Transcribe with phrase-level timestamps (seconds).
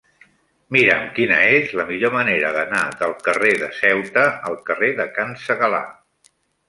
[0.75, 5.39] Mira'm quina és la millor manera d'anar del carrer de Ceuta al carrer de Can
[5.45, 5.85] Segalar.